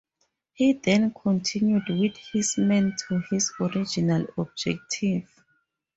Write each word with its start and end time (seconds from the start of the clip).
He 0.53 0.73
then 0.73 1.13
continued 1.13 1.83
with 1.87 2.17
his 2.33 2.57
men 2.57 2.95
to 3.07 3.19
his 3.29 3.53
original 3.61 4.25
objective. 4.35 5.29